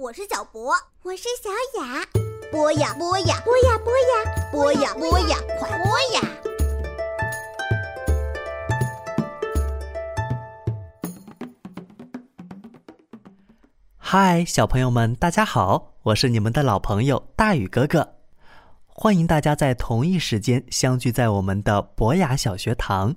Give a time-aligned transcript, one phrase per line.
[0.00, 0.72] 我是小博，
[1.02, 1.50] 我是小
[1.80, 2.06] 雅。
[2.52, 6.20] 播呀播呀，播呀播呀，播呀播呀，快播呀！
[13.96, 15.94] 嗨，小朋友们，大家好！
[16.04, 18.14] 我是你们的老朋友大宇哥哥，
[18.86, 23.16] 欢迎大家在同一时间相聚在我们的博雅小学堂。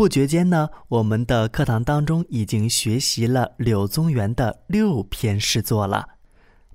[0.00, 6.08] 不觉间呢，我们的课堂当中已经学习了柳宗元的六篇诗作了。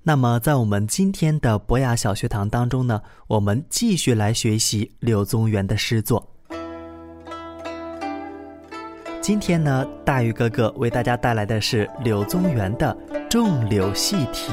[0.04, 6.24] 那么，在我们今天的博雅小学堂当中呢，我们继续来学习柳宗元的诗作。
[9.20, 12.96] 今天呢，大鱼哥哥为大家带来的是柳宗元的
[13.28, 14.52] 《种柳细题》。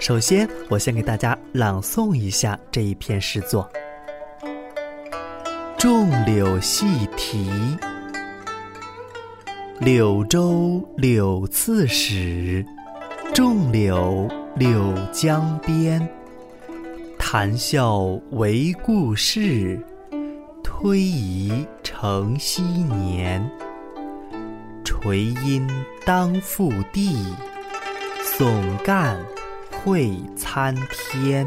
[0.00, 3.70] 首先，我先给大家朗诵一下这一篇诗作
[5.84, 6.86] 《种柳细
[7.32, 7.50] 题》：
[9.80, 12.62] 柳州柳刺史，
[13.32, 16.06] 种柳柳江边。
[17.18, 18.00] 谈笑
[18.32, 19.80] 为故事。
[20.62, 23.50] 推移成昔年，
[24.84, 25.66] 垂阴
[26.04, 27.16] 当覆地，
[28.22, 29.16] 耸干
[29.70, 31.46] 会参天。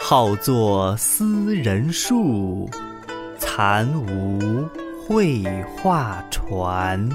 [0.00, 2.70] 好作思人树，
[3.38, 4.64] 残无
[5.08, 7.08] 绘画传。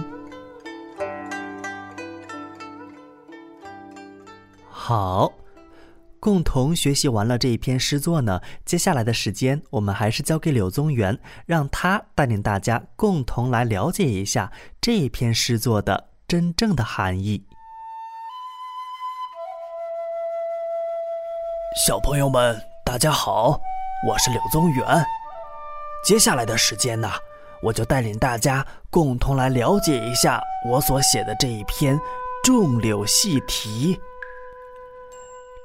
[4.67, 5.31] 好。
[6.19, 17.45] 共同学习完了这一篇诗作呢，接下来的时间我们还是交给柳宗元，让他带领大家共同来了解一下这一篇诗作的真正的含义。
[21.85, 23.59] 小朋友们，大家好，
[24.07, 25.05] 我是柳宗元。
[26.03, 27.11] 接下来的时间呢，
[27.64, 31.97] 我就带领大家共同来了解一下我所写的这一篇
[32.44, 33.96] 《种柳细题》。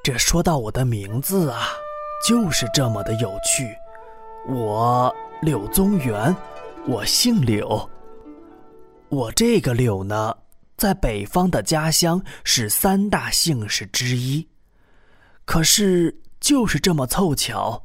[0.01, 1.67] 这说到我的名字啊，
[2.25, 3.75] 就是这么的有趣。
[4.47, 6.33] 我柳宗元，
[6.87, 7.87] 我姓柳。
[9.09, 10.33] 我这个柳呢，
[10.77, 14.47] 在北方的家乡是三大姓氏之一。
[15.43, 17.83] 可是就是这么凑巧，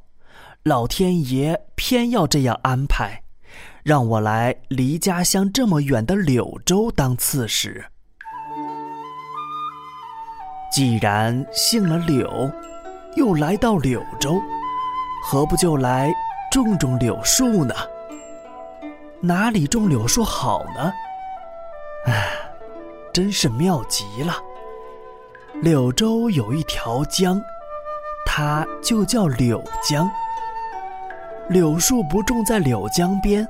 [0.63, 3.24] 老天爷偏要这样安排，
[3.85, 7.85] 让我来离家乡这么远的柳州当刺史。
[10.73, 12.51] 既然姓了柳，
[13.15, 14.41] 又来到柳州，
[15.23, 16.11] 何不就来
[16.51, 17.75] 种种柳树呢？
[19.21, 20.91] 哪里种柳树好呢？
[22.07, 22.27] 唉，
[23.13, 24.33] 真是妙极了。
[25.61, 27.39] 柳州有一条江，
[28.25, 30.11] 它就叫柳江。
[31.51, 33.47] 柳树不种在柳江边，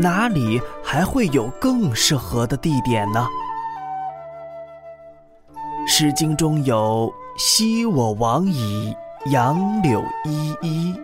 [0.00, 3.28] 哪里还会有更适合的地点呢？
[5.86, 10.94] 《诗经》中有“昔我往矣，杨柳依依；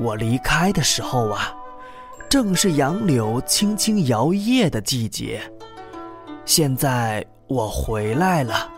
[0.00, 1.54] 我离开的时候啊，
[2.28, 5.40] 正是杨柳轻轻摇曳的季节。
[6.44, 8.71] 现在我回来了，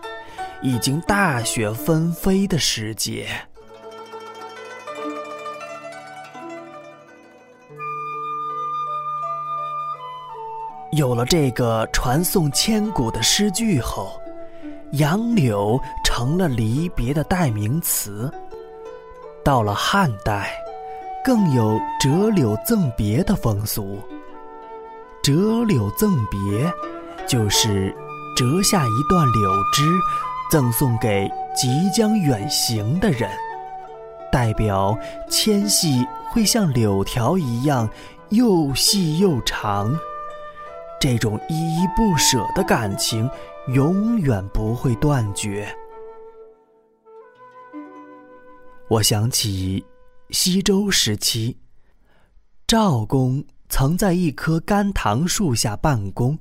[0.65, 3.29] 已经大雪纷飞的时节。
[10.93, 14.19] 有了这个传颂千古的诗句后，
[14.93, 18.33] 杨柳成了离别的代名词。
[19.45, 20.51] 到了汉代，
[21.23, 24.01] 更有折柳赠别的风俗。
[25.23, 26.73] 折柳赠别，
[27.27, 27.95] 就是
[28.35, 29.83] 折下一段柳枝，
[30.51, 33.29] 赠送给即将远行的人，
[34.31, 34.97] 代表
[35.29, 37.89] 纤细会像柳条一样
[38.31, 39.97] 又细又长。
[41.01, 43.29] 这种依依不舍的感情，
[43.69, 45.69] 永远不会断绝。
[48.89, 49.85] 我想起
[50.31, 51.59] 西周时期，
[52.67, 56.39] 赵公曾在一棵甘棠树下办公，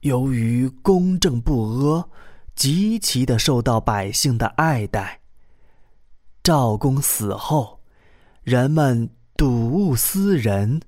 [0.00, 2.08] 由于公正不阿，
[2.54, 5.20] 极其的受到百姓的爱戴。
[6.42, 7.80] 赵公死后，
[8.42, 10.80] 人们睹物思人。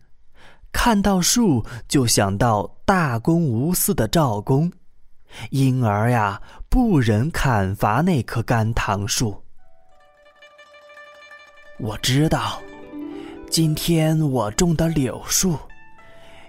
[0.73, 4.73] 看到树就想到大公无私的赵公，
[5.51, 9.45] 因而呀不忍砍伐那棵甘棠树。
[11.79, 12.61] 我知道，
[13.49, 15.57] 今天我种的柳树，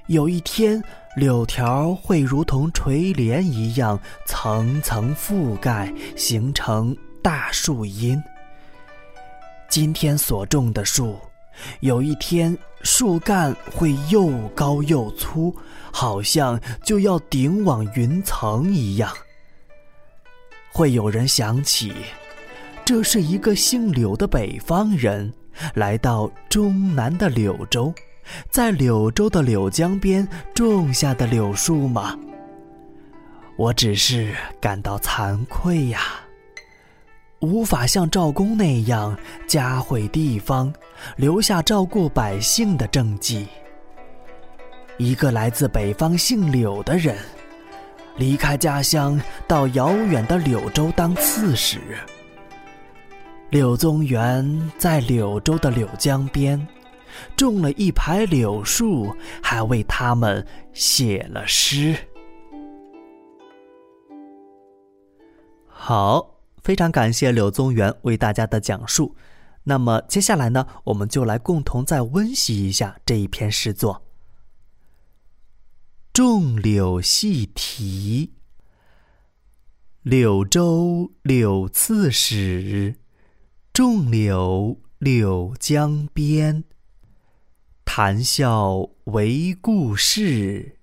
[0.08, 0.84] 有一天
[1.16, 8.22] 柳条会如同垂帘一样层层覆盖，形成大树荫。
[9.70, 11.18] 今天所种的树。
[11.80, 15.56] 有一天，树干会又高又粗，
[15.90, 19.10] 好像就要顶往云层一样。
[20.74, 21.94] 会有人想起，
[22.84, 25.34] 这是一个姓柳的北方人
[25.76, 27.94] 来到中南的柳州，
[28.50, 32.18] 在柳州的柳江边种下的柳树吗？
[33.58, 36.02] 我只是感到惭愧呀，
[37.40, 39.18] 无法像赵公那样
[39.48, 40.74] 嘉惠地方，
[41.16, 43.48] 留下照顾百姓的政绩。
[44.98, 47.18] 一个来自北方姓柳的人，
[48.18, 51.80] 离开家乡到遥远的柳州当刺史。
[53.50, 56.68] 柳宗元在柳州的柳江边，
[57.36, 61.96] 种了一排柳树，还为他们写了诗。
[65.68, 69.16] 好，非常感谢柳宗元为大家的讲述。
[69.64, 74.04] 那么接下来呢，我们就来共同再温习一下这一篇诗作。
[76.14, 78.34] 种柳细题，
[80.02, 82.96] 柳州柳刺史，
[83.74, 86.64] 种柳柳江边。
[87.98, 90.80] 谈笑为故事，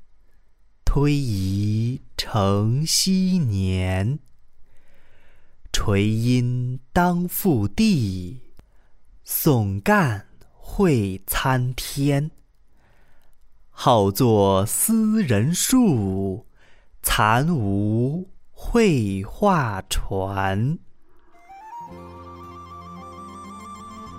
[0.83, 4.19] 推移成昔年。
[5.75, 8.41] 垂阴当覆地，
[9.27, 12.31] 耸干会参天。
[13.69, 16.47] 好作思人树，
[17.03, 20.79] 残无绘画传。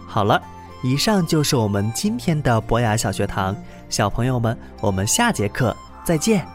[0.05, 0.39] 好了，
[0.83, 3.55] 以上就是我们今天的博雅小学堂，
[3.89, 6.52] 小朋友们，我们下节课再见。